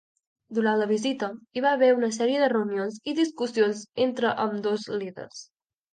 [0.57, 1.27] Durant la visita,
[1.57, 5.45] hi va haver una sèrie de reunions i discussions entre ambdós líders.